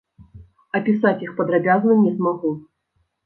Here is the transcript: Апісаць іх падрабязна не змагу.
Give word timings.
Апісаць 0.77 1.23
іх 1.27 1.35
падрабязна 1.41 1.99
не 2.05 2.11
змагу. 2.17 2.55